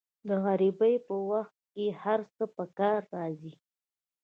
د 0.27 0.29
غریبۍ 0.45 0.95
په 1.07 1.15
وخت 1.29 1.57
کې 1.73 1.85
هر 2.01 2.19
څه 2.35 2.43
په 2.55 2.63
کار 2.79 3.01
راځي. 3.15 3.53